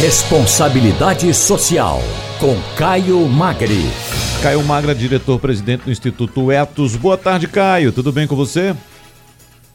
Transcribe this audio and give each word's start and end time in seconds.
Responsabilidade 0.00 1.34
Social, 1.34 2.00
com 2.38 2.56
Caio 2.76 3.18
Magri. 3.26 3.82
Caio 4.40 4.62
Magra, 4.62 4.94
diretor-presidente 4.94 5.86
do 5.86 5.90
Instituto 5.90 6.52
Etos. 6.52 6.94
Boa 6.94 7.18
tarde, 7.18 7.48
Caio. 7.48 7.90
Tudo 7.90 8.12
bem 8.12 8.24
com 8.24 8.36
você? 8.36 8.76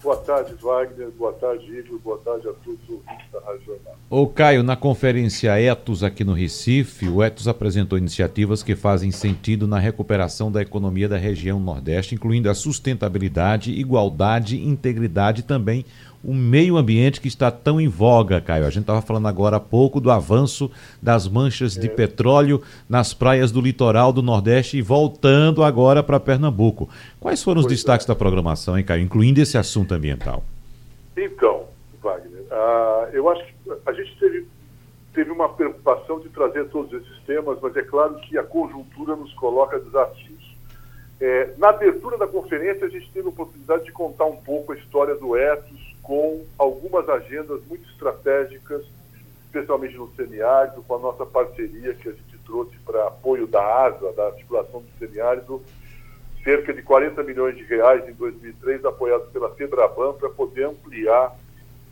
Boa 0.03 0.17
tarde, 0.17 0.53
Wagner. 0.61 1.09
Boa 1.17 1.31
tarde, 1.31 1.65
Igor. 1.79 1.97
Boa 1.99 2.17
tarde 2.17 2.45
a 2.49 2.51
todos 2.51 2.77
os 2.83 2.89
ouvintes 2.89 3.25
da 3.31 3.39
Rádio 3.39 3.61
Jornal. 3.65 3.95
Ô, 4.09 4.27
Caio, 4.27 4.61
na 4.61 4.75
conferência 4.75 5.57
Etos 5.57 6.03
aqui 6.03 6.25
no 6.25 6.33
Recife, 6.33 7.07
o 7.07 7.23
Etos 7.23 7.47
apresentou 7.47 7.97
iniciativas 7.97 8.61
que 8.61 8.75
fazem 8.75 9.11
sentido 9.11 9.65
na 9.65 9.79
recuperação 9.79 10.51
da 10.51 10.61
economia 10.61 11.07
da 11.07 11.15
região 11.15 11.57
Nordeste, 11.57 12.15
incluindo 12.15 12.49
a 12.49 12.53
sustentabilidade, 12.53 13.71
igualdade, 13.71 14.61
integridade 14.61 15.39
e 15.39 15.43
também 15.43 15.85
o 16.23 16.33
meio 16.33 16.77
ambiente 16.77 17.19
que 17.19 17.27
está 17.27 17.51
tão 17.51 17.81
em 17.81 17.87
voga, 17.87 18.39
Caio. 18.39 18.65
A 18.65 18.69
gente 18.69 18.83
estava 18.83 19.01
falando 19.01 19.27
agora 19.27 19.57
há 19.57 19.59
pouco 19.59 19.99
do 19.99 20.09
avanço 20.09 20.71
das 21.01 21.27
manchas 21.27 21.75
é. 21.75 21.81
de 21.81 21.89
petróleo 21.89 22.61
nas 22.87 23.13
praias 23.13 23.51
do 23.51 23.59
litoral 23.59 24.13
do 24.13 24.21
Nordeste 24.21 24.77
e 24.77 24.81
voltando 24.81 25.63
agora 25.63 26.01
para 26.01 26.19
Pernambuco. 26.19 26.87
Quais 27.19 27.43
foram 27.43 27.59
os 27.59 27.65
pois 27.65 27.77
destaques 27.77 28.05
é. 28.05 28.07
da 28.07 28.15
programação, 28.15 28.77
hein, 28.77 28.85
Caio, 28.85 29.03
incluindo 29.03 29.41
esse 29.41 29.57
assunto 29.57 29.92
ambiental? 29.95 30.43
Então, 31.15 31.67
Wagner, 32.01 32.41
uh, 32.41 33.09
eu 33.13 33.29
acho 33.29 33.45
que 33.45 33.53
a 33.85 33.93
gente 33.93 34.17
teve, 34.19 34.47
teve 35.13 35.31
uma 35.31 35.49
preocupação 35.49 36.19
de 36.19 36.29
trazer 36.29 36.67
todos 36.69 36.91
esses 36.93 37.23
temas, 37.25 37.59
mas 37.61 37.75
é 37.75 37.81
claro 37.81 38.15
que 38.15 38.37
a 38.37 38.43
conjuntura 38.43 39.15
nos 39.15 39.33
coloca 39.33 39.79
desafios. 39.79 40.53
É, 41.21 41.53
na 41.57 41.69
abertura 41.69 42.17
da 42.17 42.27
conferência, 42.27 42.85
a 42.85 42.89
gente 42.89 43.09
teve 43.11 43.27
a 43.27 43.29
oportunidade 43.29 43.85
de 43.85 43.91
contar 43.91 44.25
um 44.25 44.35
pouco 44.35 44.73
a 44.73 44.75
história 44.75 45.15
do 45.15 45.37
Etos, 45.37 45.95
com 46.01 46.43
algumas 46.57 47.07
agendas 47.07 47.63
muito 47.65 47.89
estratégicas, 47.89 48.83
especialmente 49.45 49.95
no 49.95 50.13
semiárido, 50.15 50.83
com 50.83 50.95
a 50.95 50.99
nossa 50.99 51.25
parceria 51.25 51.93
que 51.93 52.09
a 52.09 52.11
gente 52.11 52.37
trouxe 52.45 52.75
para 52.85 53.07
apoio 53.07 53.47
da 53.47 53.85
ASA, 53.85 54.11
da 54.11 54.25
articulação 54.27 54.81
do 54.81 54.89
semiárido, 54.99 55.63
cerca 56.43 56.73
de 56.73 56.81
40 56.81 57.23
milhões 57.23 57.55
de 57.55 57.63
reais 57.63 58.07
em 58.07 58.13
2003, 58.13 58.83
apoiados 58.85 59.29
pela 59.29 59.49
Febraban, 59.55 60.13
para 60.13 60.29
poder 60.29 60.65
ampliar 60.65 61.35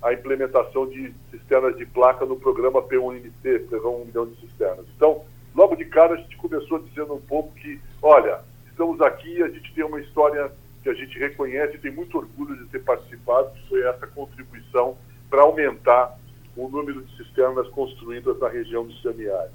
a 0.02 0.14
implementação 0.14 0.88
de 0.88 1.14
cisternas 1.30 1.78
de 1.78 1.86
placa 1.86 2.26
no 2.26 2.36
programa 2.36 2.82
P1MC, 2.82 3.68
P1 3.70 4.02
um 4.02 4.06
milhão 4.06 4.26
de 4.26 4.36
cisternas. 4.42 4.86
Então, 4.96 5.24
logo 5.56 5.76
de 5.76 5.86
cara, 5.86 6.16
a 6.16 6.18
gente 6.18 6.36
começou 6.38 6.80
dizendo 6.80 7.14
um 7.14 7.22
pouco 7.22 7.54
que, 7.54 7.80
olha, 8.02 8.40
estamos 8.70 9.00
aqui, 9.00 9.42
a 9.42 9.48
gente 9.48 9.74
tem 9.74 9.84
uma 9.84 10.02
história 10.02 10.52
que 10.82 10.90
a 10.90 10.94
gente 10.94 11.18
reconhece 11.20 11.76
e 11.76 11.80
tem 11.80 11.92
muito 11.92 12.18
orgulho 12.18 12.58
de 12.58 12.66
ter 12.66 12.84
participado, 12.84 13.52
que 13.52 13.70
foi 13.70 13.84
essa 13.84 14.08
contribuição 14.08 14.98
para 15.30 15.44
aumentar 15.44 16.18
o 16.58 16.68
número 16.68 17.04
de 17.04 17.16
cisternas 17.16 17.68
construídas 17.70 18.40
na 18.40 18.50
região 18.50 18.86
do 18.86 18.94
semiárido. 18.96 19.54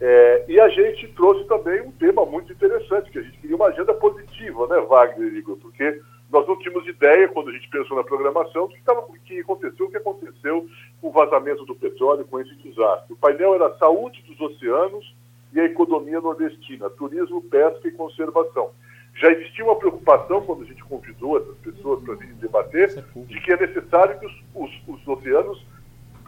É, 0.00 0.44
e 0.48 0.60
a 0.60 0.68
gente 0.68 1.08
trouxe 1.14 1.44
também 1.46 1.80
um 1.80 1.90
tema 1.92 2.24
muito 2.26 2.52
interessante, 2.52 3.10
que 3.10 3.18
a 3.18 3.22
gente 3.22 3.38
queria 3.38 3.56
uma 3.56 3.68
agenda 3.68 3.94
positiva, 3.94 4.66
né, 4.66 4.78
Wagner 4.80 5.32
e 5.32 5.38
Igor? 5.38 5.56
Porque 5.56 6.00
nós 6.30 6.46
não 6.46 6.58
tínhamos 6.58 6.86
ideia, 6.86 7.28
quando 7.28 7.50
a 7.50 7.52
gente 7.52 7.68
pensou 7.68 7.96
na 7.96 8.04
programação, 8.04 8.66
do 8.66 8.74
que, 8.74 8.82
tava, 8.82 9.06
que 9.24 9.40
aconteceu, 9.40 9.86
o 9.86 9.90
que 9.90 9.96
aconteceu 9.96 10.66
com 11.00 11.08
o 11.08 11.12
vazamento 11.12 11.64
do 11.64 11.74
petróleo, 11.74 12.26
com 12.26 12.40
esse 12.40 12.54
desastre. 12.56 13.12
O 13.12 13.16
painel 13.16 13.54
era 13.54 13.68
a 13.68 13.78
saúde 13.78 14.22
dos 14.22 14.38
oceanos 14.40 15.14
e 15.52 15.60
a 15.60 15.64
economia 15.64 16.20
nordestina, 16.20 16.90
turismo, 16.90 17.40
pesca 17.42 17.88
e 17.88 17.92
conservação 17.92 18.70
já 19.18 19.30
existia 19.32 19.64
uma 19.64 19.76
preocupação 19.76 20.42
quando 20.42 20.62
a 20.62 20.66
gente 20.66 20.84
convidou 20.84 21.38
essas 21.38 21.56
pessoas 21.58 22.02
para 22.04 22.14
virem 22.14 22.34
debater, 22.36 22.98
é 22.98 23.20
de 23.20 23.40
que 23.40 23.52
é 23.52 23.56
necessário 23.56 24.18
que 24.18 24.26
os, 24.26 24.44
os, 24.54 24.70
os, 24.88 25.08
oceanos 25.08 25.64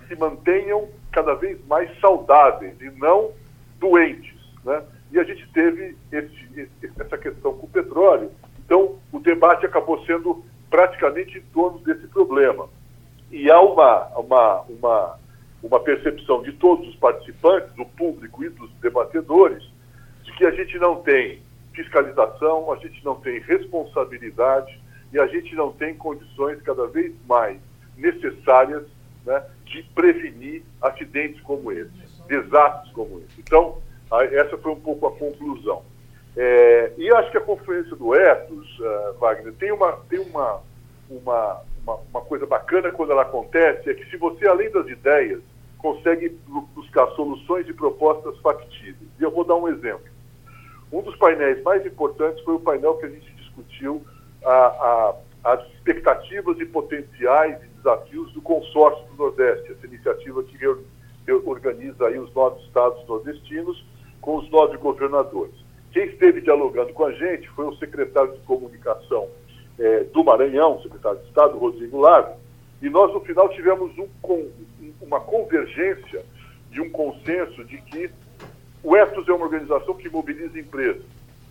se 0.06 0.16
mantenham 0.16 0.88
cada 1.12 1.34
vez 1.34 1.58
mais 1.66 1.90
saudáveis 2.00 2.80
e 2.80 2.90
não 2.98 3.32
doentes. 3.78 4.34
Né? 4.64 4.82
E 5.12 5.18
a 5.18 5.24
gente 5.24 5.46
teve 5.52 5.96
esse, 6.12 6.70
essa 6.98 7.16
questão 7.16 7.54
com 7.54 7.66
o 7.66 7.70
petróleo. 7.70 8.30
Então, 8.64 8.98
o 9.12 9.18
debate 9.18 9.64
acabou 9.64 10.04
sendo 10.04 10.44
praticamente 10.70 11.38
em 11.38 11.42
torno 11.52 11.78
desse 11.78 12.06
problema. 12.08 12.68
E 13.30 13.50
há 13.50 13.60
uma, 13.60 14.06
uma, 14.18 14.60
uma, 14.62 15.18
uma 15.62 15.80
percepção 15.80 16.42
de 16.42 16.52
todos 16.52 16.88
os 16.88 16.96
participantes, 16.96 17.72
do 17.74 17.84
público 17.84 18.44
e 18.44 18.48
dos 18.48 18.70
debatedores, 18.80 19.62
de 20.22 20.32
que 20.32 20.44
a 20.44 20.50
gente 20.50 20.78
não 20.78 20.96
tem 20.96 21.42
fiscalização, 21.72 22.72
a 22.72 22.76
gente 22.76 23.04
não 23.04 23.14
tem 23.16 23.38
responsabilidade 23.40 24.78
e 25.12 25.18
a 25.18 25.26
gente 25.26 25.54
não 25.54 25.72
tem 25.72 25.94
condições 25.94 26.60
cada 26.62 26.86
vez 26.86 27.14
mais 27.26 27.58
necessárias 27.96 28.84
né, 29.24 29.42
de 29.64 29.82
prevenir 29.94 30.62
acidentes 30.82 31.40
como 31.42 31.70
esse, 31.72 31.90
desastres 32.28 32.92
como 32.92 33.18
esse. 33.18 33.40
Então, 33.40 33.78
a, 34.10 34.24
essa 34.24 34.56
foi 34.58 34.72
um 34.72 34.80
pouco 34.80 35.06
a 35.06 35.12
conclusão. 35.12 35.82
É, 36.36 36.92
e 36.96 37.10
acho 37.10 37.30
que 37.30 37.38
a 37.38 37.40
conferência 37.40 37.96
do 37.96 38.14
Etos, 38.14 38.78
uh, 38.78 39.18
Wagner, 39.18 39.52
tem, 39.54 39.72
uma, 39.72 39.92
tem 40.08 40.20
uma, 40.20 40.60
uma, 41.10 41.62
uma, 41.82 41.94
uma 41.96 42.20
coisa 42.20 42.46
bacana 42.46 42.92
quando 42.92 43.10
ela 43.10 43.22
acontece, 43.22 43.90
é 43.90 43.94
que 43.94 44.08
se 44.08 44.16
você, 44.16 44.46
além 44.46 44.70
das 44.70 44.86
ideias, 44.86 45.40
consegue 45.78 46.28
buscar 46.74 47.06
soluções 47.12 47.68
e 47.68 47.72
propostas 47.72 48.38
factíveis. 48.38 49.08
E 49.18 49.22
eu 49.22 49.30
vou 49.30 49.44
dar 49.44 49.56
um 49.56 49.68
exemplo. 49.68 50.06
Um 50.92 51.02
dos 51.02 51.16
painéis 51.16 51.62
mais 51.62 51.84
importantes 51.84 52.42
foi 52.44 52.54
o 52.54 52.60
painel 52.60 52.94
que 52.94 53.06
a 53.06 53.08
gente 53.08 53.30
discutiu 53.34 54.02
a, 54.44 54.50
a, 54.52 55.14
as 55.44 55.66
expectativas 55.72 56.58
e 56.60 56.66
potenciais 56.66 57.62
e 57.62 57.66
desafios 57.76 58.32
do 58.32 58.42
consórcio 58.42 59.04
do 59.06 59.16
Nordeste, 59.16 59.72
essa 59.72 59.86
iniciativa 59.86 60.42
que 60.42 60.56
organiza 61.32 62.06
aí 62.06 62.18
os 62.18 62.32
nove 62.34 62.60
estados 62.64 63.06
nordestinos 63.06 63.84
com 64.20 64.36
os 64.36 64.50
nove 64.50 64.76
governadores. 64.76 65.54
Quem 65.92 66.04
esteve 66.04 66.40
dialogando 66.40 66.92
com 66.92 67.04
a 67.04 67.12
gente 67.12 67.48
foi 67.50 67.66
o 67.66 67.76
secretário 67.76 68.32
de 68.32 68.40
comunicação 68.40 69.28
é, 69.78 70.04
do 70.04 70.24
Maranhão, 70.24 70.80
secretário 70.82 71.20
de 71.20 71.26
Estado, 71.26 71.58
Rodrigo 71.58 71.98
Lave, 71.98 72.34
e 72.82 72.88
nós 72.88 73.12
no 73.12 73.20
final 73.20 73.48
tivemos 73.48 73.96
um, 73.98 74.08
uma 75.00 75.20
convergência 75.20 76.24
de 76.70 76.80
um 76.80 76.90
consenso 76.90 77.64
de 77.64 77.78
que 77.78 78.10
o 78.82 78.96
Etos 78.96 79.28
é 79.28 79.32
uma 79.32 79.46
organização 79.46 79.94
que 79.94 80.08
mobiliza 80.08 80.58
empresas. 80.58 81.02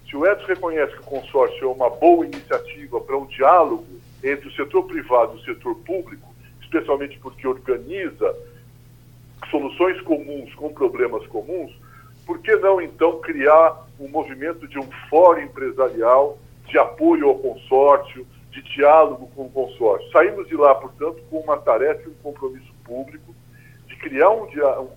Se 0.09 0.15
o 0.15 0.25
Etos 0.25 0.45
reconhece 0.47 0.93
que 0.93 1.01
o 1.01 1.03
consórcio 1.03 1.63
é 1.63 1.67
uma 1.67 1.89
boa 1.89 2.25
iniciativa 2.25 3.01
para 3.01 3.17
um 3.17 3.25
diálogo 3.25 3.85
entre 4.23 4.47
o 4.47 4.51
setor 4.53 4.83
privado 4.83 5.35
e 5.35 5.41
o 5.41 5.43
setor 5.43 5.75
público, 5.79 6.33
especialmente 6.61 7.19
porque 7.19 7.45
organiza 7.45 8.35
soluções 9.49 9.99
comuns 10.01 10.53
com 10.55 10.73
problemas 10.73 11.25
comuns, 11.27 11.71
por 12.25 12.39
que 12.39 12.55
não 12.57 12.81
então 12.81 13.19
criar 13.19 13.87
um 13.99 14.07
movimento 14.07 14.67
de 14.67 14.77
um 14.77 14.87
fórum 15.09 15.41
empresarial 15.41 16.37
de 16.65 16.77
apoio 16.77 17.29
ao 17.29 17.35
consórcio, 17.39 18.27
de 18.51 18.61
diálogo 18.61 19.29
com 19.35 19.45
o 19.45 19.49
consórcio? 19.49 20.11
Saímos 20.11 20.47
de 20.47 20.55
lá, 20.55 20.75
portanto, 20.75 21.21
com 21.29 21.39
uma 21.39 21.57
tarefa 21.57 22.03
e 22.05 22.09
um 22.09 22.15
compromisso 22.15 22.73
público 22.83 23.33
criar 23.97 24.29
um 24.29 24.47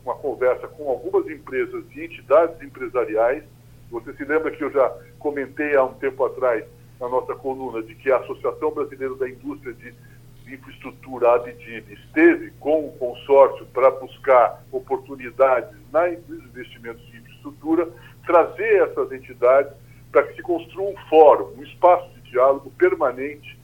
uma 0.05 0.15
conversa 0.15 0.69
com 0.69 0.89
algumas 0.89 1.27
empresas 1.29 1.85
e 1.95 2.05
entidades 2.05 2.61
empresariais. 2.63 3.43
Você 3.91 4.13
se 4.15 4.25
lembra 4.25 4.51
que 4.51 4.63
eu 4.63 4.71
já 4.71 4.89
comentei 5.19 5.75
há 5.75 5.85
um 5.85 5.95
tempo 5.95 6.25
atrás 6.25 6.65
na 7.01 7.09
nossa 7.09 7.35
coluna 7.35 7.83
de 7.83 7.95
que 7.95 8.11
a 8.11 8.19
Associação 8.19 8.71
Brasileira 8.71 9.15
da 9.17 9.29
Indústria 9.29 9.73
de 9.73 9.95
Infraestrutura, 10.55 11.35
ABDIB, 11.35 11.93
esteve 11.93 12.51
com 12.61 12.87
o 12.87 12.93
consórcio 12.93 13.67
para 13.67 13.91
buscar 13.91 14.63
oportunidades 14.73 15.71
nos 15.93 16.45
investimentos 16.47 17.05
de 17.07 17.19
infraestrutura, 17.19 17.89
trazer 18.25 18.89
essas 18.89 19.13
entidades 19.13 19.73
para 20.11 20.25
que 20.25 20.37
se 20.37 20.43
construa 20.43 20.91
um 20.91 20.97
fórum, 21.09 21.55
um 21.57 21.63
espaço 21.63 22.09
de 22.15 22.31
diálogo 22.31 22.71
permanente 22.73 23.59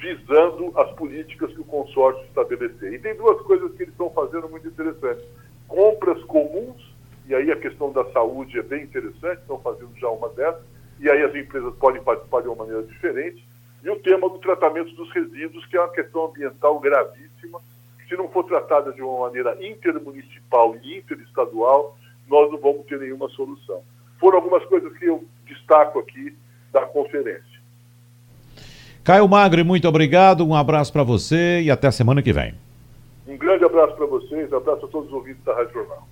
visando 0.00 0.72
as 0.78 0.90
políticas 0.92 1.52
que 1.52 1.60
o 1.60 1.64
consórcio 1.64 2.24
estabelecer. 2.24 2.92
E 2.92 2.98
tem 2.98 3.16
duas 3.16 3.40
coisas 3.42 3.72
que 3.72 3.82
eles 3.82 3.92
estão 3.92 4.10
fazendo 4.10 4.48
muito 4.48 4.68
interessantes. 4.68 5.24
Compras 5.66 6.22
comuns, 6.24 6.94
e 7.26 7.34
aí 7.34 7.50
a 7.50 7.56
questão 7.56 7.92
da 7.92 8.04
saúde 8.12 8.58
é 8.58 8.62
bem 8.62 8.84
interessante, 8.84 9.40
estão 9.40 9.58
fazendo 9.60 9.90
já 9.96 10.08
uma 10.08 10.28
dessas, 10.30 10.62
e 11.00 11.10
aí 11.10 11.22
as 11.22 11.34
empresas 11.34 11.74
podem 11.76 12.02
participar 12.02 12.42
de 12.42 12.48
uma 12.48 12.56
maneira 12.56 12.82
diferente. 12.84 13.46
E 13.88 13.90
o 13.90 13.96
tema 13.96 14.28
do 14.28 14.36
tratamento 14.36 14.94
dos 14.94 15.10
resíduos, 15.12 15.64
que 15.64 15.74
é 15.74 15.80
uma 15.80 15.88
questão 15.88 16.26
ambiental 16.26 16.78
gravíssima, 16.78 17.58
se 18.06 18.14
não 18.18 18.28
for 18.28 18.44
tratada 18.44 18.92
de 18.92 19.00
uma 19.00 19.20
maneira 19.20 19.56
intermunicipal 19.66 20.76
e 20.82 20.98
interestadual, 20.98 21.96
nós 22.28 22.52
não 22.52 22.58
vamos 22.58 22.84
ter 22.84 22.98
nenhuma 23.00 23.30
solução. 23.30 23.80
Foram 24.20 24.40
algumas 24.40 24.62
coisas 24.66 24.92
que 24.98 25.06
eu 25.06 25.24
destaco 25.46 26.00
aqui 26.00 26.36
da 26.70 26.82
conferência. 26.82 27.58
Caio 29.02 29.26
Magre, 29.26 29.64
muito 29.64 29.88
obrigado, 29.88 30.46
um 30.46 30.54
abraço 30.54 30.92
para 30.92 31.02
você 31.02 31.62
e 31.62 31.70
até 31.70 31.86
a 31.86 31.92
semana 31.92 32.20
que 32.20 32.30
vem. 32.30 32.52
Um 33.26 33.38
grande 33.38 33.64
abraço 33.64 33.96
para 33.96 34.04
vocês, 34.04 34.52
abraço 34.52 34.84
a 34.84 34.88
todos 34.88 35.08
os 35.08 35.14
ouvintes 35.14 35.42
da 35.44 35.54
Rádio 35.54 35.72
Jornal. 35.72 36.06